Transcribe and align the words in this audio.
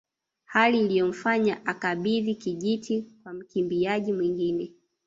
Hali 0.45 0.81
iliyomfanya 0.81 1.65
akabidhi 1.65 2.35
kijiti 2.35 3.05
kwa 3.23 3.33
mkimbiaji 3.33 4.13
mwingine 4.13 4.71